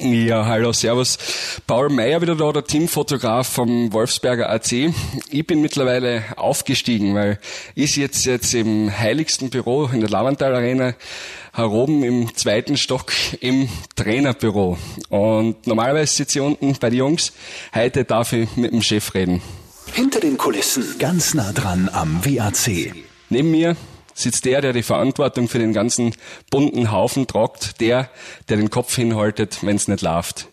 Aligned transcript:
Ja, 0.00 0.46
hallo, 0.46 0.72
servus. 0.72 1.18
Paul 1.66 1.88
Meyer 1.88 2.22
wieder 2.22 2.36
da, 2.36 2.52
der 2.52 2.62
Teamfotograf 2.62 3.48
vom 3.48 3.92
Wolfsberger 3.92 4.48
AC. 4.48 4.94
Ich 5.28 5.44
bin 5.44 5.60
mittlerweile 5.60 6.22
aufgestiegen, 6.36 7.16
weil 7.16 7.40
ich 7.74 7.96
jetzt 7.96 8.24
jetzt 8.24 8.54
im 8.54 8.96
heiligsten 8.96 9.50
Büro 9.50 9.86
in 9.92 9.98
der 9.98 10.08
Lavantal 10.08 10.54
Arena 10.54 10.94
hier 11.56 11.68
oben 11.72 12.04
im 12.04 12.32
zweiten 12.36 12.76
Stock 12.76 13.10
im 13.40 13.68
Trainerbüro. 13.96 14.78
Und 15.08 15.66
normalerweise 15.66 16.14
sitze 16.14 16.38
ich 16.38 16.44
unten 16.44 16.76
bei 16.78 16.90
den 16.90 17.00
Jungs. 17.00 17.32
Heute 17.74 18.04
darf 18.04 18.32
ich 18.32 18.56
mit 18.56 18.70
dem 18.70 18.82
Chef 18.82 19.14
reden. 19.14 19.42
Hinter 19.94 20.20
den 20.20 20.38
Kulissen, 20.38 20.84
ganz 21.00 21.34
nah 21.34 21.50
dran 21.50 21.90
am 21.92 22.24
WAC. 22.24 22.94
Neben 23.30 23.50
mir 23.50 23.76
sitzt 24.18 24.44
der, 24.44 24.60
der 24.60 24.72
die 24.72 24.82
Verantwortung 24.82 25.48
für 25.48 25.58
den 25.58 25.72
ganzen 25.72 26.14
bunten 26.50 26.90
Haufen 26.90 27.26
tragt, 27.26 27.80
der, 27.80 28.10
der 28.48 28.56
den 28.56 28.70
Kopf 28.70 28.94
hinhaltet, 28.96 29.58
wenn 29.62 29.76
es 29.76 29.88
nicht 29.88 30.02
läuft. 30.02 30.48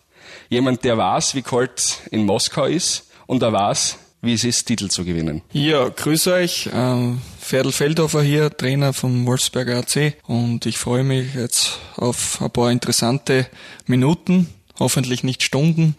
Jemand, 0.48 0.84
der 0.84 0.96
weiß, 0.96 1.34
wie 1.34 1.42
kalt 1.42 2.00
in 2.10 2.24
Moskau 2.24 2.66
ist 2.66 3.10
und 3.26 3.42
er 3.42 3.52
weiß, 3.52 3.98
wie 4.22 4.34
es 4.34 4.44
ist, 4.44 4.66
Titel 4.66 4.88
zu 4.88 5.04
gewinnen. 5.04 5.42
Ja, 5.52 5.88
grüß 5.88 6.28
euch. 6.28 6.70
Ähm, 6.72 7.20
Ferdl 7.40 7.72
Feldhofer 7.72 8.22
hier, 8.22 8.56
Trainer 8.56 8.92
vom 8.92 9.26
Wolfsberger 9.26 9.78
AC 9.78 10.14
und 10.26 10.66
ich 10.66 10.78
freue 10.78 11.04
mich 11.04 11.34
jetzt 11.34 11.78
auf 11.96 12.40
ein 12.40 12.50
paar 12.50 12.70
interessante 12.70 13.46
Minuten 13.86 14.48
hoffentlich 14.78 15.24
nicht 15.24 15.42
Stunden 15.42 15.96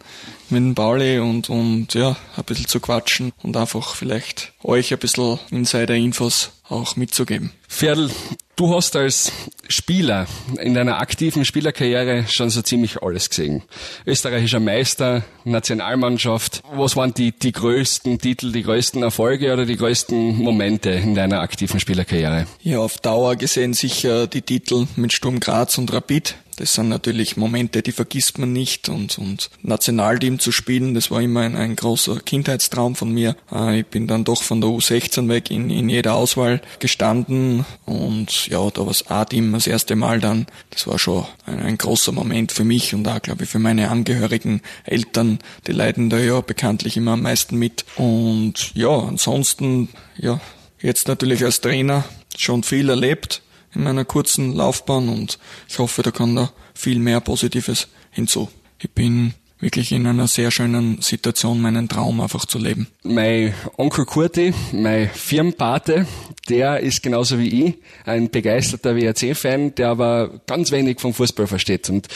mit 0.50 0.60
dem 0.60 0.74
Pauli 0.74 1.18
und, 1.18 1.50
und 1.50 1.94
ja, 1.94 2.16
ein 2.36 2.44
bisschen 2.44 2.66
zu 2.66 2.80
quatschen 2.80 3.32
und 3.42 3.56
einfach 3.56 3.94
vielleicht 3.94 4.52
euch 4.62 4.92
ein 4.92 4.98
bisschen 4.98 5.38
Insider-Infos 5.50 6.52
auch 6.68 6.96
mitzugeben. 6.96 7.52
Ferdl, 7.66 8.10
du 8.56 8.74
hast 8.74 8.96
als 8.96 9.32
Spieler 9.68 10.26
in 10.60 10.74
deiner 10.74 10.98
aktiven 10.98 11.44
Spielerkarriere 11.44 12.26
schon 12.28 12.50
so 12.50 12.62
ziemlich 12.62 13.02
alles 13.02 13.30
gesehen. 13.30 13.62
Österreichischer 14.06 14.60
Meister, 14.60 15.22
Nationalmannschaft. 15.44 16.62
Was 16.72 16.96
waren 16.96 17.14
die, 17.14 17.32
die 17.32 17.52
größten 17.52 18.18
Titel, 18.18 18.52
die 18.52 18.62
größten 18.62 19.02
Erfolge 19.02 19.52
oder 19.52 19.66
die 19.66 19.76
größten 19.76 20.36
Momente 20.36 20.90
in 20.90 21.14
deiner 21.14 21.40
aktiven 21.40 21.80
Spielerkarriere? 21.80 22.46
Ja, 22.62 22.80
auf 22.80 22.98
Dauer 22.98 23.36
gesehen 23.36 23.74
sicher 23.74 24.26
die 24.26 24.42
Titel 24.42 24.86
mit 24.96 25.12
Sturm 25.12 25.40
Graz 25.40 25.78
und 25.78 25.92
Rapid. 25.92 26.34
Das 26.58 26.74
sind 26.74 26.88
natürlich 26.88 27.36
Momente, 27.36 27.82
die 27.82 27.92
vergisst 27.92 28.38
man 28.38 28.52
nicht 28.52 28.88
und, 28.88 29.16
und 29.16 29.48
Nationalteam 29.62 30.40
zu 30.40 30.50
spielen, 30.50 30.94
das 30.94 31.10
war 31.10 31.22
immer 31.22 31.42
ein, 31.42 31.54
ein 31.54 31.76
großer 31.76 32.18
Kindheitstraum 32.18 32.96
von 32.96 33.12
mir. 33.12 33.36
Äh, 33.52 33.80
ich 33.80 33.86
bin 33.86 34.08
dann 34.08 34.24
doch 34.24 34.42
von 34.42 34.60
der 34.60 34.68
U16 34.68 35.28
weg 35.28 35.52
in, 35.52 35.70
in 35.70 35.88
jeder 35.88 36.14
Auswahl 36.14 36.60
gestanden 36.80 37.64
und 37.86 38.48
ja, 38.48 38.58
da 38.70 38.80
war 38.80 38.88
das 38.88 39.06
A-Team 39.06 39.52
das 39.52 39.68
erste 39.68 39.94
Mal 39.94 40.18
dann. 40.18 40.46
Das 40.70 40.88
war 40.88 40.98
schon 40.98 41.26
ein, 41.46 41.60
ein 41.60 41.78
großer 41.78 42.10
Moment 42.10 42.50
für 42.50 42.64
mich 42.64 42.92
und 42.92 43.06
auch, 43.06 43.22
glaube 43.22 43.44
ich, 43.44 43.50
für 43.50 43.60
meine 43.60 43.90
Angehörigen, 43.90 44.60
Eltern, 44.84 45.38
die 45.68 45.72
leiden 45.72 46.10
da 46.10 46.18
ja 46.18 46.40
bekanntlich 46.40 46.96
immer 46.96 47.12
am 47.12 47.22
meisten 47.22 47.56
mit. 47.56 47.84
Und 47.94 48.74
ja, 48.74 48.90
ansonsten, 48.90 49.90
ja, 50.16 50.40
jetzt 50.80 51.06
natürlich 51.06 51.44
als 51.44 51.60
Trainer 51.60 52.04
schon 52.36 52.64
viel 52.64 52.88
erlebt 52.88 53.42
in 53.78 53.84
meiner 53.84 54.04
kurzen 54.04 54.54
Laufbahn 54.54 55.08
und 55.08 55.38
ich 55.68 55.78
hoffe, 55.78 56.02
da 56.02 56.10
kann 56.10 56.34
da 56.34 56.50
viel 56.74 56.98
mehr 56.98 57.20
Positives 57.20 57.88
hinzu. 58.10 58.48
Ich 58.80 58.90
bin 58.90 59.34
wirklich 59.60 59.92
in 59.92 60.06
einer 60.06 60.26
sehr 60.26 60.50
schönen 60.50 61.00
Situation, 61.00 61.60
meinen 61.60 61.88
Traum 61.88 62.20
einfach 62.20 62.44
zu 62.44 62.58
leben. 62.58 62.88
Mein 63.02 63.54
Onkel 63.76 64.04
Kurti, 64.04 64.52
mein 64.72 65.08
Firmenpate, 65.08 66.06
der 66.48 66.80
ist 66.80 67.02
genauso 67.02 67.38
wie 67.38 67.66
ich 67.66 67.74
ein 68.04 68.30
begeisterter 68.30 68.96
WRC-Fan, 68.96 69.74
der 69.76 69.90
aber 69.90 70.40
ganz 70.46 70.70
wenig 70.70 71.00
vom 71.00 71.14
Fußball 71.14 71.46
versteht. 71.46 71.88
Und 71.88 72.08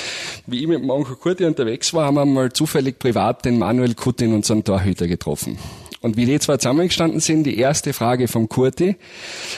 wie 0.46 0.60
ich 0.60 0.68
mit 0.68 0.80
dem 0.80 0.90
Onkel 0.90 1.16
Kurti 1.16 1.44
unterwegs 1.44 1.94
war, 1.94 2.06
haben 2.06 2.14
wir 2.14 2.24
mal 2.24 2.52
zufällig 2.52 2.98
privat 2.98 3.44
den 3.44 3.58
Manuel 3.58 3.94
Kutin, 3.94 4.34
unseren 4.34 4.64
Torhüter, 4.64 5.06
getroffen. 5.06 5.58
Und 6.00 6.16
wie 6.16 6.26
die 6.26 6.38
zwei 6.40 6.56
zusammengestanden 6.56 7.20
sind, 7.20 7.44
die 7.44 7.58
erste 7.58 7.92
Frage 7.92 8.26
vom 8.26 8.48
Kurti 8.48 8.96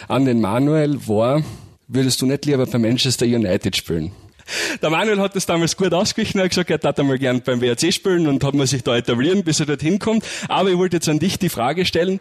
an 0.08 0.26
den 0.26 0.42
Manuel 0.42 1.06
war, 1.08 1.42
würdest 1.88 2.22
du 2.22 2.26
nicht 2.26 2.44
lieber 2.44 2.66
bei 2.66 2.78
Manchester 2.78 3.26
United 3.26 3.76
spielen? 3.76 4.12
Der 4.82 4.90
Manuel 4.90 5.20
hat 5.20 5.36
das 5.36 5.46
damals 5.46 5.76
gut 5.76 5.94
ausgewichen, 5.94 6.38
er 6.38 6.44
hat 6.44 6.50
gesagt, 6.50 6.70
er 6.70 6.78
darf 6.78 6.98
einmal 6.98 7.18
gern 7.18 7.40
beim 7.40 7.60
WRC 7.60 7.92
spielen 7.92 8.26
und 8.26 8.44
hat 8.44 8.54
man 8.54 8.66
sich 8.66 8.82
da 8.82 8.96
etablieren, 8.96 9.42
bis 9.42 9.60
er 9.60 9.66
dorthin 9.66 9.98
kommt. 9.98 10.24
Aber 10.48 10.70
ich 10.70 10.76
wollte 10.76 10.96
jetzt 10.96 11.08
an 11.08 11.18
dich 11.18 11.38
die 11.38 11.48
Frage 11.48 11.86
stellen, 11.86 12.20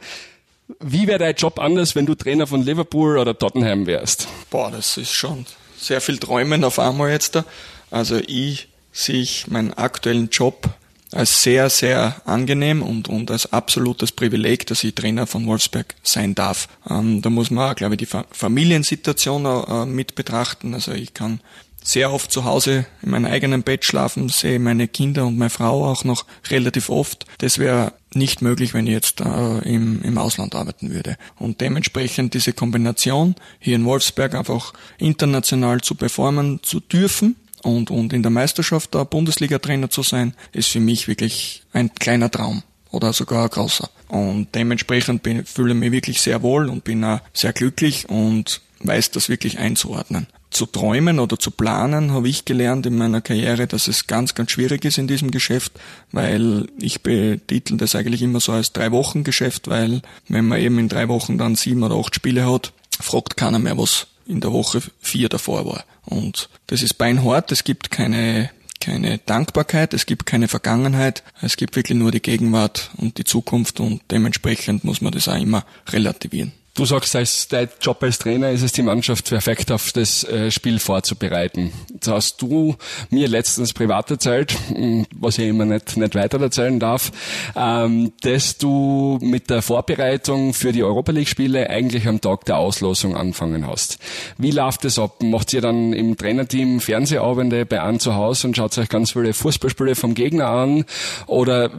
wie 0.79 1.07
wäre 1.07 1.19
dein 1.19 1.35
Job 1.35 1.59
anders, 1.59 1.95
wenn 1.95 2.05
du 2.05 2.15
Trainer 2.15 2.47
von 2.47 2.63
Liverpool 2.63 3.17
oder 3.17 3.37
Tottenham 3.37 3.85
wärst? 3.85 4.27
Boah, 4.49 4.71
das 4.71 4.97
ist 4.97 5.11
schon 5.11 5.45
sehr 5.77 5.99
viel 5.99 6.17
Träumen 6.17 6.63
auf 6.63 6.79
einmal 6.79 7.11
jetzt 7.11 7.35
da. 7.35 7.45
Also 7.91 8.19
ich 8.25 8.69
sehe 8.91 9.27
meinen 9.47 9.73
aktuellen 9.73 10.29
Job 10.29 10.69
als 11.13 11.43
sehr, 11.43 11.69
sehr 11.69 12.21
angenehm 12.25 12.81
und, 12.81 13.07
und 13.07 13.31
als 13.31 13.51
absolutes 13.51 14.11
Privileg, 14.11 14.67
dass 14.67 14.83
ich 14.83 14.95
Trainer 14.95 15.27
von 15.27 15.45
Wolfsberg 15.47 15.95
sein 16.03 16.35
darf. 16.35 16.67
Ähm, 16.89 17.21
da 17.21 17.29
muss 17.29 17.51
man 17.51 17.71
auch, 17.71 17.75
glaube 17.75 17.95
ich, 17.95 17.99
die 17.99 18.17
Familiensituation 18.31 19.45
äh, 19.45 19.85
mit 19.85 20.15
betrachten. 20.15 20.73
Also 20.73 20.91
ich 20.91 21.13
kann 21.13 21.39
sehr 21.83 22.11
oft 22.13 22.31
zu 22.31 22.45
Hause 22.45 22.85
in 23.01 23.11
meinem 23.11 23.25
eigenen 23.25 23.63
Bett 23.63 23.85
schlafen, 23.85 24.29
sehe 24.29 24.59
meine 24.59 24.87
Kinder 24.87 25.25
und 25.25 25.37
meine 25.37 25.49
Frau 25.49 25.85
auch 25.85 26.03
noch 26.03 26.25
relativ 26.49 26.89
oft. 26.89 27.25
Das 27.39 27.59
wäre 27.59 27.93
nicht 28.13 28.41
möglich, 28.41 28.73
wenn 28.73 28.87
ich 28.87 28.93
jetzt 28.93 29.21
äh, 29.21 29.59
im, 29.59 30.01
im 30.01 30.17
Ausland 30.17 30.55
arbeiten 30.55 30.91
würde. 30.91 31.17
Und 31.37 31.61
dementsprechend 31.61 32.33
diese 32.33 32.53
Kombination 32.53 33.35
hier 33.59 33.75
in 33.75 33.85
Wolfsberg 33.85 34.35
einfach 34.35 34.73
international 34.97 35.81
zu 35.81 35.95
performen 35.95 36.61
zu 36.63 36.79
dürfen, 36.79 37.35
und, 37.63 37.89
und 37.89 38.13
in 38.13 38.21
der 38.21 38.31
Meisterschaft 38.31 38.93
der 38.93 39.05
Bundesliga-Trainer 39.05 39.89
zu 39.89 40.03
sein, 40.03 40.33
ist 40.51 40.69
für 40.69 40.79
mich 40.79 41.07
wirklich 41.07 41.63
ein 41.73 41.93
kleiner 41.95 42.29
Traum 42.29 42.63
oder 42.91 43.11
sogar 43.11 43.45
ein 43.45 43.49
großer. 43.49 43.89
Und 44.07 44.49
dementsprechend 44.53 45.23
bin, 45.23 45.45
fühle 45.45 45.73
ich 45.73 45.79
mich 45.79 45.91
wirklich 45.91 46.21
sehr 46.21 46.43
wohl 46.43 46.69
und 46.69 46.83
bin 46.83 47.03
auch 47.03 47.19
sehr 47.33 47.53
glücklich 47.53 48.07
und 48.09 48.61
weiß 48.81 49.11
das 49.11 49.29
wirklich 49.29 49.59
einzuordnen. 49.59 50.27
Zu 50.51 50.67
träumen 50.67 51.19
oder 51.19 51.39
zu 51.39 51.49
planen 51.49 52.11
habe 52.11 52.29
ich 52.29 52.45
gelernt 52.45 52.85
in 52.85 52.95
meiner 52.95 53.21
Karriere, 53.21 53.65
dass 53.65 53.87
es 53.87 54.05
ganz, 54.05 54.35
ganz 54.35 54.51
schwierig 54.51 54.85
ist 54.85 54.99
in 54.99 55.07
diesem 55.07 55.31
Geschäft, 55.31 55.71
weil 56.11 56.67
ich 56.79 57.01
betitel 57.01 57.77
das 57.77 57.95
eigentlich 57.95 58.21
immer 58.21 58.39
so 58.39 58.51
als 58.51 58.71
drei 58.71 58.91
Wochen 58.91 59.23
Geschäft, 59.23 59.67
weil 59.67 60.03
wenn 60.27 60.47
man 60.47 60.59
eben 60.59 60.77
in 60.77 60.89
drei 60.89 61.07
Wochen 61.07 61.39
dann 61.39 61.55
sieben 61.55 61.81
oder 61.81 61.95
acht 61.95 62.13
Spiele 62.13 62.45
hat, 62.45 62.71
fragt 62.99 63.35
keiner 63.35 63.57
mehr, 63.57 63.79
was 63.79 64.05
in 64.25 64.41
der 64.41 64.51
Woche 64.51 64.81
vier 64.99 65.29
davor 65.29 65.65
war. 65.65 65.83
Und 66.05 66.49
das 66.67 66.81
ist 66.81 66.95
beinhart, 66.95 67.51
es 67.51 67.63
gibt 67.63 67.91
keine 67.91 68.49
keine 68.79 69.17
Dankbarkeit, 69.19 69.93
es 69.93 70.05
gibt 70.05 70.25
keine 70.25 70.49
Vergangenheit, 70.49 71.23
es 71.41 71.55
gibt 71.55 71.77
wirklich 71.77 71.97
nur 71.97 72.11
die 72.11 72.21
Gegenwart 72.21 72.89
und 72.97 73.17
die 73.17 73.23
Zukunft 73.23 73.79
und 73.79 74.01
dementsprechend 74.11 74.83
muss 74.83 74.99
man 74.99 75.13
das 75.13 75.29
auch 75.29 75.39
immer 75.39 75.65
relativieren. 75.87 76.51
Du 76.75 76.85
sagst, 76.85 77.15
als 77.15 77.47
dein 77.49 77.69
Job 77.79 78.01
als 78.01 78.17
Trainer 78.17 78.49
ist 78.49 78.63
es, 78.63 78.71
die 78.71 78.81
Mannschaft 78.81 79.29
perfekt 79.29 79.71
auf 79.71 79.91
das 79.91 80.23
äh, 80.23 80.49
Spiel 80.49 80.79
vorzubereiten. 80.79 81.71
Jetzt 81.93 82.07
hast 82.07 82.41
du 82.41 82.75
mir 83.11 83.27
letztens 83.27 83.73
privat 83.73 84.09
erzählt, 84.09 84.57
hm, 84.69 85.05
was 85.15 85.37
ich 85.37 85.49
immer 85.49 85.65
nicht, 85.65 85.97
nicht 85.97 86.15
weiter 86.15 86.41
erzählen 86.41 86.79
darf, 86.79 87.11
ähm, 87.55 88.13
dass 88.21 88.57
du 88.57 89.19
mit 89.21 89.51
der 89.51 89.61
Vorbereitung 89.61 90.55
für 90.55 90.71
die 90.71 90.83
Europa 90.83 91.11
League 91.11 91.27
Spiele 91.27 91.69
eigentlich 91.69 92.07
am 92.07 92.19
Tag 92.21 92.45
der 92.45 92.57
Auslosung 92.57 93.15
anfangen 93.15 93.67
hast. 93.67 93.99
Wie 94.39 94.49
läuft 94.49 94.83
das 94.83 94.97
ab? 94.97 95.21
Macht 95.21 95.53
ihr 95.53 95.61
dann 95.61 95.93
im 95.93 96.17
Trainerteam 96.17 96.79
Fernsehabende 96.79 97.67
bei 97.67 97.83
einem 97.83 97.99
zu 97.99 98.15
Hause 98.15 98.47
und 98.47 98.57
schaut 98.57 98.75
euch 98.79 98.89
ganz 98.89 99.11
viele 99.11 99.33
Fußballspiele 99.33 99.93
vom 99.93 100.15
Gegner 100.15 100.47
an? 100.47 100.85
Oder 101.27 101.69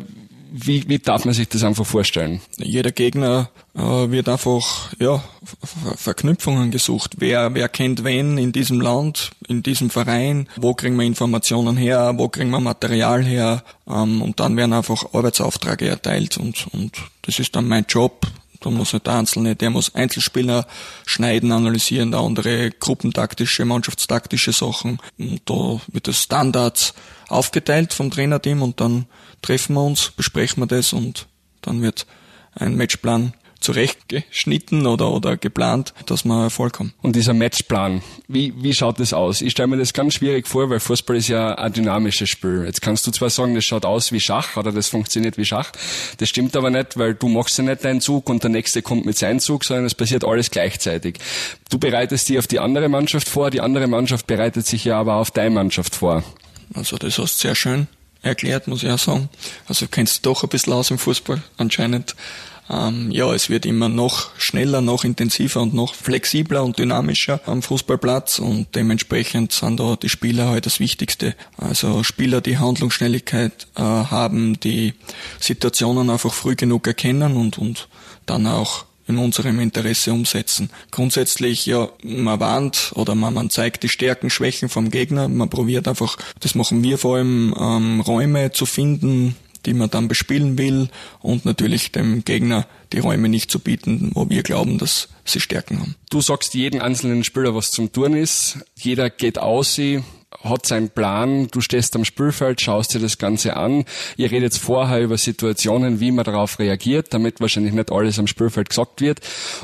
wie, 0.56 0.88
wie 0.88 1.00
darf 1.00 1.24
man 1.24 1.34
sich 1.34 1.48
das 1.48 1.64
einfach 1.64 1.84
vorstellen? 1.84 2.40
Jeder 2.58 2.92
Gegner 2.92 3.50
äh, 3.74 3.80
wird 3.80 4.28
einfach 4.28 4.92
ja, 5.00 5.24
Verknüpfungen 5.96 6.70
gesucht. 6.70 7.16
Wer, 7.18 7.54
wer 7.54 7.68
kennt 7.68 8.04
wen 8.04 8.38
in 8.38 8.52
diesem 8.52 8.80
Land, 8.80 9.32
in 9.48 9.64
diesem 9.64 9.90
Verein? 9.90 10.48
Wo 10.54 10.72
kriegen 10.72 10.94
wir 10.94 11.04
Informationen 11.04 11.76
her? 11.76 12.12
Wo 12.16 12.28
kriegen 12.28 12.50
wir 12.50 12.60
Material 12.60 13.24
her? 13.24 13.64
Ähm, 13.88 14.22
und 14.22 14.38
dann 14.38 14.56
werden 14.56 14.74
einfach 14.74 15.12
Arbeitsaufträge 15.12 15.88
erteilt 15.88 16.38
und, 16.38 16.68
und 16.72 16.92
das 17.22 17.40
ist 17.40 17.56
dann 17.56 17.66
mein 17.66 17.86
Job. 17.88 18.24
Da 18.64 18.70
muss 18.70 18.94
nicht 18.94 19.06
der 19.06 19.14
Einzelne, 19.14 19.56
der 19.56 19.68
muss 19.68 19.94
Einzelspieler 19.94 20.66
schneiden, 21.04 21.52
analysieren, 21.52 22.12
der 22.12 22.20
andere 22.20 22.70
gruppentaktische, 22.70 23.66
mannschaftstaktische 23.66 24.52
Sachen. 24.52 24.98
Und 25.18 25.42
da 25.44 25.80
wird 25.88 26.08
das 26.08 26.22
Standards 26.22 26.94
aufgeteilt 27.28 27.92
vom 27.92 28.10
Trainerteam 28.10 28.62
und 28.62 28.80
dann 28.80 29.04
treffen 29.42 29.74
wir 29.74 29.82
uns, 29.82 30.12
besprechen 30.16 30.62
wir 30.62 30.66
das 30.66 30.94
und 30.94 31.26
dann 31.60 31.82
wird 31.82 32.06
ein 32.54 32.74
Matchplan 32.74 33.34
zurechtgeschnitten 33.64 34.86
oder, 34.86 35.10
oder 35.10 35.36
geplant, 35.36 35.94
dass 36.06 36.24
wir 36.24 36.42
Erfolg 36.42 36.78
haben. 36.78 36.92
Und 37.02 37.16
dieser 37.16 37.32
Matchplan, 37.32 38.02
wie, 38.28 38.52
wie 38.62 38.74
schaut 38.74 39.00
das 39.00 39.12
aus? 39.12 39.40
Ich 39.40 39.52
stelle 39.52 39.68
mir 39.68 39.78
das 39.78 39.94
ganz 39.94 40.14
schwierig 40.14 40.46
vor, 40.46 40.68
weil 40.68 40.80
Fußball 40.80 41.16
ist 41.16 41.28
ja 41.28 41.54
ein 41.54 41.72
dynamisches 41.72 42.28
Spiel. 42.28 42.64
Jetzt 42.66 42.82
kannst 42.82 43.06
du 43.06 43.10
zwar 43.10 43.30
sagen, 43.30 43.54
das 43.54 43.64
schaut 43.64 43.86
aus 43.86 44.12
wie 44.12 44.20
Schach 44.20 44.56
oder 44.56 44.70
das 44.70 44.88
funktioniert 44.88 45.38
wie 45.38 45.46
Schach. 45.46 45.72
Das 46.18 46.28
stimmt 46.28 46.54
aber 46.56 46.70
nicht, 46.70 46.98
weil 46.98 47.14
du 47.14 47.28
machst 47.28 47.56
ja 47.56 47.64
nicht 47.64 47.84
deinen 47.84 48.00
Zug 48.00 48.28
und 48.28 48.42
der 48.42 48.50
nächste 48.50 48.82
kommt 48.82 49.06
mit 49.06 49.16
seinem 49.16 49.40
Zug, 49.40 49.64
sondern 49.64 49.86
es 49.86 49.94
passiert 49.94 50.24
alles 50.24 50.50
gleichzeitig. 50.50 51.18
Du 51.70 51.78
bereitest 51.78 52.28
dich 52.28 52.38
auf 52.38 52.46
die 52.46 52.60
andere 52.60 52.90
Mannschaft 52.90 53.28
vor, 53.28 53.50
die 53.50 53.62
andere 53.62 53.86
Mannschaft 53.86 54.26
bereitet 54.26 54.66
sich 54.66 54.84
ja 54.84 55.00
aber 55.00 55.14
auf 55.14 55.30
deine 55.30 55.50
Mannschaft 55.50 55.94
vor. 55.94 56.22
Also 56.74 56.96
das 56.98 57.18
hast 57.18 57.42
du 57.42 57.48
sehr 57.48 57.54
schön 57.54 57.88
erklärt, 58.22 58.68
muss 58.68 58.82
ich 58.82 58.90
auch 58.90 58.98
sagen. 58.98 59.28
Also 59.68 59.86
kennst 59.86 60.18
du 60.18 60.30
doch 60.30 60.42
ein 60.42 60.48
bisschen 60.48 60.72
aus 60.72 60.90
im 60.90 60.98
Fußball 60.98 61.42
anscheinend. 61.56 62.14
Ähm, 62.70 63.10
ja, 63.10 63.32
es 63.34 63.50
wird 63.50 63.66
immer 63.66 63.88
noch 63.88 64.30
schneller, 64.38 64.80
noch 64.80 65.04
intensiver 65.04 65.60
und 65.60 65.74
noch 65.74 65.94
flexibler 65.94 66.64
und 66.64 66.78
dynamischer 66.78 67.40
am 67.46 67.62
Fußballplatz 67.62 68.38
und 68.38 68.74
dementsprechend 68.74 69.52
sind 69.52 69.80
da 69.80 69.96
die 69.96 70.08
Spieler 70.08 70.48
halt 70.48 70.66
das 70.66 70.80
Wichtigste. 70.80 71.34
Also 71.58 72.02
Spieler, 72.02 72.40
die 72.40 72.58
Handlungsschnelligkeit 72.58 73.66
äh, 73.76 73.82
haben, 73.82 74.58
die 74.60 74.94
Situationen 75.40 76.08
einfach 76.08 76.32
früh 76.32 76.54
genug 76.54 76.86
erkennen 76.86 77.36
und, 77.36 77.58
und 77.58 77.88
dann 78.26 78.46
auch 78.46 78.86
in 79.06 79.18
unserem 79.18 79.60
Interesse 79.60 80.12
umsetzen. 80.12 80.70
Grundsätzlich, 80.90 81.66
ja, 81.66 81.88
man 82.02 82.40
warnt 82.40 82.92
oder 82.94 83.14
man, 83.14 83.34
man 83.34 83.50
zeigt 83.50 83.82
die 83.82 83.88
Stärken, 83.88 84.30
Schwächen 84.30 84.68
vom 84.68 84.90
Gegner. 84.90 85.28
Man 85.28 85.50
probiert 85.50 85.86
einfach, 85.88 86.16
das 86.40 86.54
machen 86.54 86.82
wir 86.82 86.96
vor 86.96 87.16
allem, 87.16 87.54
ähm, 87.58 88.00
Räume 88.00 88.52
zu 88.52 88.64
finden, 88.64 89.36
die 89.66 89.74
man 89.74 89.90
dann 89.90 90.08
bespielen 90.08 90.58
will 90.58 90.88
und 91.20 91.44
natürlich 91.44 91.92
dem 91.92 92.24
Gegner 92.24 92.66
die 92.92 93.00
Räume 93.00 93.28
nicht 93.28 93.50
zu 93.50 93.58
bieten, 93.58 94.10
wo 94.14 94.28
wir 94.30 94.42
glauben, 94.42 94.78
dass 94.78 95.08
sie 95.24 95.40
Stärken 95.40 95.80
haben. 95.80 95.96
Du 96.10 96.20
sagst 96.20 96.54
jeden 96.54 96.80
einzelnen 96.80 97.24
Spieler, 97.24 97.54
was 97.54 97.70
zum 97.70 97.92
Tun 97.92 98.14
ist. 98.14 98.58
Jeder 98.76 99.10
geht 99.10 99.38
aus, 99.38 99.78
hat 100.42 100.66
seinen 100.66 100.90
Plan, 100.90 101.48
du 101.50 101.60
stehst 101.60 101.96
am 101.96 102.04
Spielfeld, 102.04 102.60
schaust 102.60 102.94
dir 102.94 102.98
das 102.98 103.18
Ganze 103.18 103.56
an. 103.56 103.84
Ihr 104.16 104.30
redet 104.30 104.54
vorher 104.54 105.02
über 105.02 105.16
Situationen, 105.16 106.00
wie 106.00 106.10
man 106.10 106.24
darauf 106.24 106.58
reagiert, 106.58 107.14
damit 107.14 107.40
wahrscheinlich 107.40 107.72
nicht 107.72 107.92
alles 107.92 108.18
am 108.18 108.26
Spielfeld 108.26 108.68
gesagt 108.68 109.00
wird. 109.00 109.20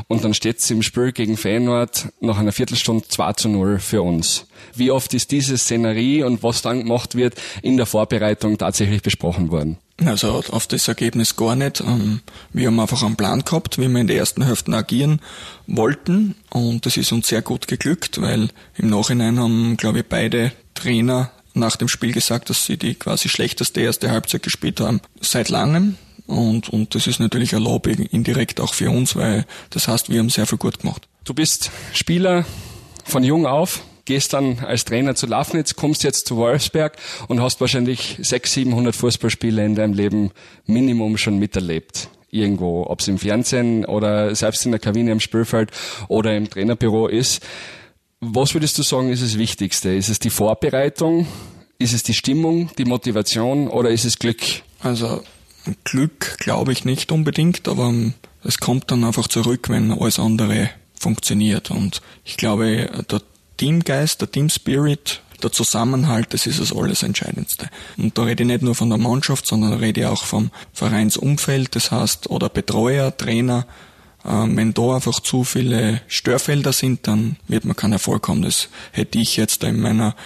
Und 0.08 0.25
dann 0.25 0.35
steht 0.35 0.58
es 0.58 0.70
im 0.70 0.82
Spiel 0.82 1.12
gegen 1.12 1.37
Feyenoord 1.37 2.08
nach 2.20 2.38
einer 2.38 2.52
Viertelstunde 2.52 3.06
2 3.06 3.32
zu 3.35 3.49
0 3.49 3.79
für 3.79 4.02
uns. 4.02 4.47
Wie 4.75 4.91
oft 4.91 5.12
ist 5.14 5.31
diese 5.31 5.58
Szenerie 5.58 6.23
und 6.23 6.43
was 6.43 6.62
dann 6.62 6.81
gemacht 6.81 7.14
wird 7.14 7.35
in 7.62 7.76
der 7.76 7.87
Vorbereitung 7.87 8.58
tatsächlich 8.58 9.02
besprochen 9.02 9.50
worden? 9.50 9.79
Also 10.05 10.43
auf 10.50 10.67
das 10.67 10.88
Ergebnis 10.88 11.37
gar 11.37 11.56
nicht. 11.56 11.81
Ähm, 11.81 12.20
wir 12.52 12.69
haben 12.69 12.81
einfach 12.81 13.02
einen 13.02 13.17
Plan 13.17 13.44
gehabt, 13.44 13.79
wie 13.79 13.88
wir 13.88 14.00
in 14.00 14.06
der 14.06 14.17
ersten 14.17 14.44
Hälfte 14.44 14.73
agieren 14.73 15.20
wollten 15.67 16.35
und 16.50 16.87
das 16.87 16.97
ist 16.97 17.12
uns 17.12 17.29
sehr 17.29 17.43
gut 17.43 17.69
geglückt, 17.69 18.20
weil 18.20 18.49
im 18.76 18.91
Nachhinein 18.91 19.38
haben, 19.38 19.76
glaube 19.76 20.00
ich, 20.00 20.06
beide 20.06 20.52
Trainer 20.75 21.31
nach 21.55 21.76
dem 21.76 21.88
Spiel 21.88 22.12
gesagt, 22.12 22.50
dass 22.50 22.64
sie 22.64 22.76
die 22.76 22.94
quasi 22.94 23.29
schlechteste 23.29 23.81
erste 23.81 24.11
Halbzeit 24.11 24.43
gespielt 24.43 24.81
haben 24.81 25.00
seit 25.20 25.49
langem. 25.49 25.97
Und, 26.26 26.69
und 26.69 26.94
das 26.94 27.06
ist 27.06 27.19
natürlich 27.19 27.55
ein 27.55 27.62
Lob 27.62 27.88
indirekt 27.88 28.61
auch 28.61 28.75
für 28.75 28.91
uns, 28.91 29.17
weil 29.17 29.47
das 29.70 29.88
heißt, 29.88 30.11
wir 30.11 30.20
haben 30.20 30.31
sehr 30.31 30.47
viel 30.47 30.58
gut 30.58 30.81
gemacht. 30.81 31.08
Du 31.25 31.35
bist 31.35 31.70
Spieler 31.93 32.44
von 33.05 33.25
jung 33.25 33.47
auf, 33.47 33.82
gehst 34.11 34.33
dann 34.33 34.59
als 34.59 34.85
Trainer 34.85 35.15
zu 35.15 35.29
Lafnitz, 35.29 35.77
kommst 35.77 36.03
jetzt 36.03 36.27
zu 36.27 36.37
Wolfsberg 36.37 36.97
und 37.29 37.41
hast 37.41 37.61
wahrscheinlich 37.61 38.17
600, 38.19 38.51
700 38.51 38.97
Fußballspiele 38.97 39.65
in 39.65 39.77
deinem 39.77 39.95
Leben 39.95 40.33
Minimum 40.67 41.17
schon 41.17 41.39
miterlebt. 41.39 42.09
Irgendwo, 42.29 42.87
ob 42.89 42.99
es 42.99 43.07
im 43.07 43.19
Fernsehen 43.19 43.85
oder 43.85 44.35
selbst 44.35 44.67
in 44.67 44.73
der 44.73 44.81
Kabine 44.81 45.12
am 45.12 45.21
Spielfeld 45.21 45.71
oder 46.09 46.37
im 46.37 46.51
Trainerbüro 46.51 47.07
ist. 47.07 47.47
Was 48.19 48.53
würdest 48.53 48.77
du 48.79 48.83
sagen, 48.83 49.11
ist 49.12 49.23
das 49.23 49.39
Wichtigste? 49.39 49.95
Ist 49.95 50.09
es 50.09 50.19
die 50.19 50.31
Vorbereitung? 50.31 51.29
Ist 51.79 51.95
es 51.95 52.03
die 52.03 52.15
Stimmung, 52.15 52.69
die 52.79 52.87
Motivation 52.87 53.69
oder 53.69 53.91
ist 53.91 54.05
es 54.05 54.19
Glück? 54.19 54.43
Also 54.81 55.23
Glück 55.85 56.37
glaube 56.39 56.73
ich 56.73 56.85
nicht 56.85 57.12
unbedingt, 57.12 57.69
aber 57.69 57.95
es 58.43 58.59
kommt 58.59 58.91
dann 58.91 59.05
einfach 59.05 59.29
zurück, 59.29 59.69
wenn 59.69 59.93
alles 59.93 60.19
andere 60.19 60.71
funktioniert. 60.99 61.71
Und 61.71 62.03
ich 62.25 62.37
glaube, 62.37 62.91
der 63.09 63.21
Teamgeist, 63.61 64.23
der 64.23 64.31
Team 64.31 64.49
Spirit, 64.49 65.21
der 65.43 65.53
Zusammenhalt, 65.53 66.33
das 66.33 66.47
ist 66.47 66.61
das 66.61 66.75
alles 66.75 67.03
Entscheidendste. 67.03 67.69
Und 67.99 68.17
da 68.17 68.23
rede 68.23 68.43
ich 68.43 68.47
nicht 68.47 68.62
nur 68.62 68.75
von 68.75 68.89
der 68.89 68.97
Mannschaft, 68.97 69.47
sondern 69.47 69.75
rede 69.75 70.01
ich 70.01 70.07
auch 70.07 70.25
vom 70.25 70.51
Vereinsumfeld, 70.73 71.77
das 71.77 71.91
heißt, 71.91 72.31
oder 72.31 72.49
Betreuer, 72.49 73.15
Trainer. 73.15 73.67
Ähm, 74.25 74.57
wenn 74.57 74.73
da 74.73 74.95
einfach 74.95 75.21
zu 75.21 75.45
viele 75.45 76.01
Störfelder 76.09 76.73
sind, 76.73 77.07
dann 77.07 77.37
wird 77.49 77.67
man 77.67 77.77
keinen 77.77 77.93
Erfolg 77.93 78.29
haben. 78.29 78.41
Das 78.41 78.71
hätte 78.93 79.19
ich 79.19 79.37
jetzt 79.37 79.62
in 79.62 79.79
meiner 79.79 80.17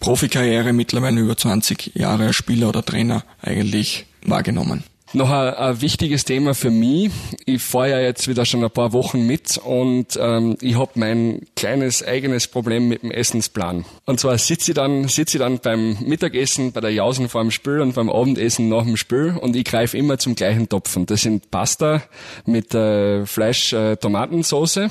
Profikarriere 0.00 0.72
mittlerweile 0.72 1.20
über 1.20 1.36
20 1.36 1.94
Jahre 1.94 2.28
als 2.28 2.36
Spieler 2.36 2.70
oder 2.70 2.82
Trainer 2.82 3.22
eigentlich 3.42 4.06
wahrgenommen. 4.22 4.82
Noch 5.14 5.30
ein, 5.30 5.54
ein, 5.54 5.80
wichtiges 5.80 6.26
Thema 6.26 6.54
für 6.54 6.70
mich. 6.70 7.10
Ich 7.46 7.62
fahre 7.62 7.90
ja 7.90 8.00
jetzt 8.00 8.28
wieder 8.28 8.44
schon 8.44 8.62
ein 8.62 8.70
paar 8.70 8.92
Wochen 8.92 9.26
mit 9.26 9.56
und 9.56 10.18
ähm, 10.20 10.58
ich 10.60 10.76
habe 10.76 10.90
mein 10.96 11.46
kleines 11.56 12.06
eigenes 12.06 12.46
Problem 12.46 12.88
mit 12.88 13.02
dem 13.02 13.10
Essensplan. 13.10 13.86
Und 14.04 14.20
zwar 14.20 14.36
sitze 14.36 14.72
ich 14.72 14.74
dann 14.74 15.08
sitze 15.08 15.38
ich 15.38 15.40
dann 15.40 15.60
beim 15.60 15.96
Mittagessen 16.00 16.72
bei 16.72 16.82
der 16.82 16.92
Jausen 16.92 17.30
vor 17.30 17.40
dem 17.40 17.50
Spiel 17.50 17.80
und 17.80 17.94
beim 17.94 18.10
Abendessen 18.10 18.68
nach 18.68 18.82
dem 18.82 18.98
Spiel 18.98 19.34
und 19.40 19.56
ich 19.56 19.64
greife 19.64 19.96
immer 19.96 20.18
zum 20.18 20.34
gleichen 20.34 20.68
Topfen. 20.68 21.06
Das 21.06 21.22
sind 21.22 21.50
Pasta 21.50 22.02
mit 22.44 22.74
äh, 22.74 23.24
Fleisch-Tomatensauce. 23.24 24.90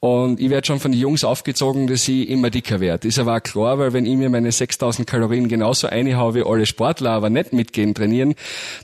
Und 0.00 0.40
ich 0.40 0.48
werde 0.48 0.66
schon 0.66 0.80
von 0.80 0.92
den 0.92 1.00
Jungs 1.00 1.24
aufgezogen, 1.24 1.86
dass 1.86 2.08
ich 2.08 2.30
immer 2.30 2.48
dicker 2.48 2.80
werde. 2.80 3.06
Ist 3.06 3.18
aber 3.18 3.36
auch 3.36 3.42
klar, 3.42 3.78
weil 3.78 3.92
wenn 3.92 4.06
ich 4.06 4.16
mir 4.16 4.30
meine 4.30 4.50
6000 4.50 5.06
Kalorien 5.06 5.46
genauso 5.46 5.88
einhaue 5.88 6.34
wie 6.34 6.42
alle 6.42 6.64
Sportler, 6.64 7.10
aber 7.10 7.28
nicht 7.28 7.52
mitgehen 7.52 7.94
trainieren, 7.94 8.34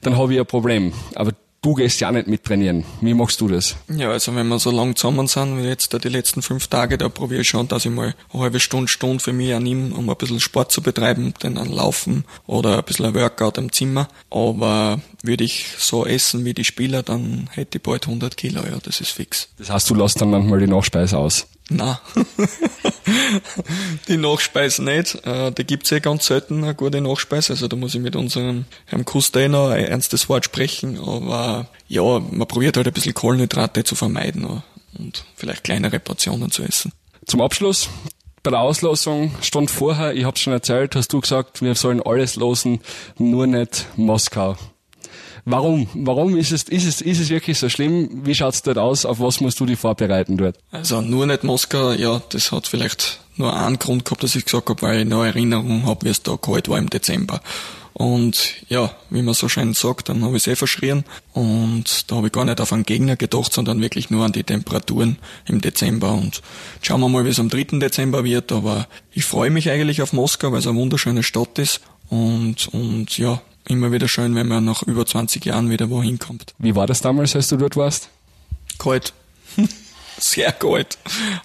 dann 0.03 0.19
habe 0.19 0.35
ich 0.35 0.41
ein 0.41 0.47
Problem. 0.47 0.93
Aber 1.15 1.33
du 1.67 1.75
gehst 1.75 1.99
ja 2.01 2.09
auch 2.09 2.13
nicht 2.13 2.29
mit 2.29 2.45
trainieren. 2.45 2.85
Wie 3.01 3.13
machst 3.13 3.41
du 3.41 3.49
das? 3.49 3.75
Ja, 3.89 4.11
also 4.11 4.33
wenn 4.37 4.47
wir 4.47 4.61
so 4.61 4.71
lang 4.71 4.95
zusammen 4.95 5.27
sind, 5.27 5.59
wie 5.59 5.67
jetzt 5.67 5.93
da 5.93 5.99
die 5.99 6.09
letzten 6.09 6.41
fünf 6.41 6.69
Tage, 6.69 6.97
da 6.97 7.09
probiere 7.09 7.41
ich 7.41 7.49
schon, 7.49 7.67
dass 7.67 7.85
ich 7.85 7.91
mal 7.91 8.15
eine 8.33 8.43
halbe 8.43 8.61
Stunde, 8.61 8.87
Stunde 8.87 9.19
für 9.19 9.33
mich 9.33 9.53
annehme, 9.53 9.93
um 9.93 10.09
ein 10.09 10.17
bisschen 10.17 10.39
Sport 10.39 10.71
zu 10.71 10.81
betreiben, 10.81 11.35
dann 11.41 11.59
ein 11.59 11.73
Laufen 11.73 12.25
oder 12.47 12.79
ein 12.79 12.85
bisschen 12.85 13.07
ein 13.07 13.15
Workout 13.15 13.59
im 13.59 13.73
Zimmer. 13.73 14.07
Aber 14.31 15.01
würde 15.25 15.43
ich 15.43 15.67
so 15.77 16.07
essen 16.07 16.45
wie 16.45 16.55
die 16.55 16.65
Spieler, 16.65 17.03
dann 17.03 17.51
hätte 17.51 17.79
ich 17.79 17.83
bald 17.83 18.07
100 18.07 18.37
Kilo, 18.37 18.63
ja, 18.63 18.79
das 18.81 19.01
ist 19.01 19.11
fix. 19.11 19.49
Das 19.59 19.69
heißt, 19.69 19.91
du 19.91 19.97
lässt 19.97 20.21
dann 20.21 20.31
manchmal 20.31 20.61
die 20.61 20.69
Nachspeise 20.69 21.19
aus? 21.19 21.49
Na, 21.69 22.01
die 24.09 24.17
Nachspeise 24.17 24.85
nicht. 24.85 25.17
Äh, 25.27 25.51
da 25.51 25.63
gibt's 25.65 25.91
ja 25.91 25.99
ganz 25.99 26.27
selten 26.27 26.63
eine 26.63 26.75
gute 26.75 27.01
Nachspeise. 27.01 27.55
Also 27.55 27.67
da 27.67 27.77
muss 27.77 27.95
ich 27.95 28.01
mit 28.01 28.15
unserem 28.15 28.67
Herrn 28.85 29.05
Kusteiner 29.05 29.71
ein 29.71 29.85
ernstes 29.85 30.29
Wort 30.29 30.45
sprechen. 30.45 30.99
Aber 30.99 31.69
ja, 31.89 32.03
man 32.03 32.47
probiert 32.47 32.77
halt 32.77 32.87
ein 32.87 32.93
bisschen 32.93 33.15
Kohlenhydrate 33.15 33.83
zu 33.83 33.97
vermeiden 33.97 34.63
und 34.97 35.25
vielleicht 35.35 35.65
kleinere 35.65 35.99
Portionen 35.99 36.53
zu 36.53 36.63
essen. 36.63 36.93
Zum 37.27 37.41
Abschluss, 37.41 37.89
bei 38.45 38.51
der 38.51 38.61
Auslosung 38.61 39.35
stand 39.43 39.69
vorher, 39.69 40.15
ich 40.15 40.25
habe 40.25 40.39
schon 40.39 40.53
erzählt, 40.53 40.95
hast 40.95 41.13
du 41.13 41.21
gesagt, 41.21 41.63
wir 41.63 41.75
sollen 41.75 42.01
alles 42.01 42.37
losen, 42.37 42.81
nur 43.19 43.49
nicht 43.49 43.87
Moskau. 43.97 44.57
Warum? 45.49 45.87
Warum 45.95 46.37
ist 46.37 46.51
es, 46.51 46.65
ist 46.65 46.87
es, 46.87 47.01
ist 47.01 47.21
es 47.21 47.31
wirklich 47.31 47.57
so 47.57 47.69
schlimm? 47.69 48.25
Wie 48.25 48.35
schaut's 48.35 48.63
dort 48.63 48.79
aus? 48.79 49.07
Auf 49.07 49.21
was 49.21 49.41
musst 49.41 49.61
du 49.61 49.65
dich 49.65 49.79
vorbereiten 49.79 50.37
dort? 50.37 50.59
Also 50.73 51.01
nur 51.01 51.25
nicht 51.25 51.45
Moskau, 51.45 51.93
ja, 51.93 52.21
das 52.31 52.51
hat 52.51 52.67
vielleicht 52.67 53.21
nur 53.37 53.57
einen 53.57 53.79
Grund 53.79 54.05
gehabt, 54.05 54.25
dass 54.25 54.35
ich 54.35 54.45
gesagt 54.45 54.69
habe, 54.69 54.83
weil 54.83 55.03
ich 55.03 55.07
noch 55.07 55.25
Erinnerung 55.25 55.87
habe, 55.87 56.05
wie 56.05 56.11
es 56.11 56.21
da 56.21 56.37
kalt 56.37 56.69
war 56.69 56.79
im 56.79 56.91
Dezember. 56.91 57.41
Und 57.93 58.57
ja, 58.69 58.91
wie 59.09 59.23
man 59.23 59.35
so 59.35 59.49
schön 59.49 59.73
sagt, 59.73 60.09
dann 60.09 60.25
habe 60.25 60.37
ich 60.37 60.43
es 60.43 60.49
eh 60.49 60.57
verschrien. 60.57 61.05
Und 61.33 62.11
da 62.11 62.17
habe 62.17 62.27
ich 62.27 62.33
gar 62.33 62.45
nicht 62.45 62.61
auf 62.61 62.73
einen 62.73 62.83
Gegner 62.83 63.15
gedacht, 63.15 63.53
sondern 63.53 63.81
wirklich 63.81 64.11
nur 64.11 64.25
an 64.25 64.33
die 64.33 64.43
Temperaturen 64.43 65.17
im 65.47 65.61
Dezember. 65.61 66.13
Und 66.13 66.43
schauen 66.83 67.01
wir 67.01 67.09
mal, 67.09 67.25
wie 67.25 67.31
es 67.31 67.39
am 67.39 67.49
3. 67.51 67.79
Dezember 67.79 68.25
wird. 68.25 68.51
Aber 68.51 68.89
ich 69.13 69.25
freue 69.25 69.51
mich 69.51 69.71
eigentlich 69.71 70.03
auf 70.03 70.13
Moskau, 70.13 70.51
weil 70.51 70.59
es 70.59 70.67
eine 70.67 70.77
wunderschöne 70.77 71.23
Stadt 71.23 71.59
ist. 71.61 71.81
Und, 72.11 72.69
und 72.75 73.17
ja, 73.17 73.41
immer 73.69 73.93
wieder 73.93 74.09
schön, 74.09 74.35
wenn 74.35 74.49
man 74.49 74.65
nach 74.65 74.83
über 74.83 75.07
20 75.07 75.45
Jahren 75.45 75.71
wieder 75.71 75.91
wohin 75.91 76.19
kommt. 76.19 76.55
Wie 76.59 76.75
war 76.75 76.87
das 76.87 77.01
damals, 77.01 77.35
als 77.37 77.49
du 77.49 77.57
dort 77.57 77.77
warst? 77.77 78.09
Kalt. 78.79 79.13
Sehr 80.19 80.53
kalt. 80.53 80.99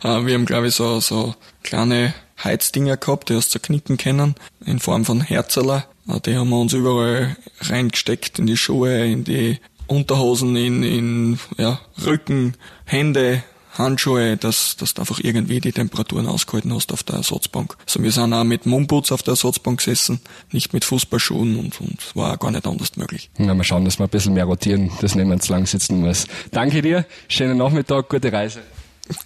Äh, 0.03 0.25
wir 0.25 0.33
haben, 0.33 0.45
glaube 0.45 0.67
ich, 0.67 0.75
so, 0.75 0.99
so 0.99 1.35
kleine 1.63 2.13
Heizdinger 2.43 2.97
gehabt, 2.97 3.29
die 3.29 3.35
hast 3.35 3.53
du 3.53 3.59
knicken 3.59 3.97
können, 3.97 4.35
in 4.65 4.79
Form 4.79 5.05
von 5.05 5.21
Herzerler. 5.21 5.85
Äh, 6.07 6.19
die 6.21 6.35
haben 6.35 6.49
wir 6.49 6.59
uns 6.59 6.73
überall 6.73 7.35
reingesteckt, 7.59 8.39
in 8.39 8.47
die 8.47 8.57
Schuhe, 8.57 9.05
in 9.05 9.23
die 9.23 9.59
Unterhosen, 9.87 10.55
in, 10.55 10.83
in 10.83 11.39
ja, 11.57 11.81
Rücken, 12.05 12.55
Hände, 12.85 13.43
Handschuhe, 13.77 14.37
dass, 14.37 14.75
dass 14.77 14.93
du 14.93 15.01
einfach 15.01 15.19
irgendwie 15.19 15.59
die 15.59 15.71
Temperaturen 15.71 16.27
ausgehalten 16.27 16.73
hast 16.73 16.91
auf 16.91 17.03
der 17.03 17.15
Ersatzbank. 17.15 17.75
Also 17.85 18.03
wir 18.03 18.11
sind 18.11 18.33
auch 18.33 18.43
mit 18.43 18.65
Mundputz 18.65 19.11
auf 19.11 19.23
der 19.23 19.33
Ersatzbank 19.33 19.79
gesessen, 19.79 20.19
nicht 20.51 20.73
mit 20.73 20.85
Fußballschuhen 20.85 21.57
und, 21.57 21.79
und 21.79 22.15
war 22.15 22.33
auch 22.33 22.39
gar 22.39 22.51
nicht 22.51 22.67
anders 22.67 22.97
möglich. 22.97 23.29
Ja, 23.37 23.53
mal 23.53 23.63
schauen, 23.63 23.85
dass 23.85 23.99
wir 23.99 24.05
ein 24.05 24.09
bisschen 24.09 24.33
mehr 24.33 24.45
rotieren, 24.45 24.91
dass 25.01 25.15
niemand 25.15 25.43
zu 25.43 25.53
lang 25.53 25.65
sitzen 25.65 26.01
muss. 26.01 26.27
Danke 26.51 26.81
dir, 26.81 27.05
schönen 27.27 27.57
Nachmittag, 27.57 28.09
gute 28.09 28.31
Reise. 28.31 28.61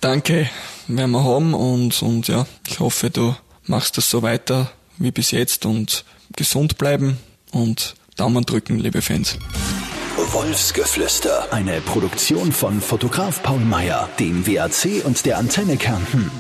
Danke, 0.02 0.50
werden 0.88 1.12
wir 1.12 1.24
haben 1.24 1.54
und, 1.54 2.02
und 2.02 2.28
ja, 2.28 2.46
ich 2.68 2.80
hoffe, 2.80 3.10
du 3.10 3.36
machst 3.66 3.98
das 3.98 4.10
so 4.10 4.22
weiter 4.22 4.72
wie 4.98 5.12
bis 5.12 5.32
jetzt 5.32 5.66
und 5.66 6.06
gesund 6.36 6.78
bleiben 6.78 7.18
und 7.52 7.96
Daumen 8.16 8.46
drücken, 8.46 8.80
liebe 8.80 9.02
Fans. 9.02 9.38
Wolfsgeflüster. 10.18 11.52
Eine 11.52 11.82
Produktion 11.82 12.54
von 12.54 12.80
Fotograf 12.80 13.44
Paul 13.44 13.60
Meyer, 13.60 14.10
dem 14.18 14.48
WAC 14.48 15.04
und 15.06 15.26
der 15.26 15.38
Antenne 15.38 15.76
Kärnten. 15.76 16.32